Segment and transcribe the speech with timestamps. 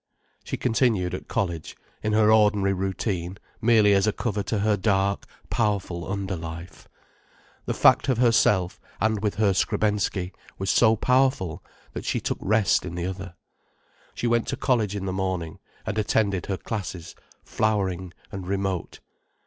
[0.43, 5.27] She continued at college, in her ordinary routine, merely as a cover to her dark,
[5.51, 6.87] powerful under life.
[7.67, 12.83] The fact of herself, and with her Skrebensky, was so powerful, that she took rest
[12.83, 13.35] in the other.
[14.15, 17.13] She went to college in the morning, and attended her classes,
[17.43, 19.01] flowering, and remote.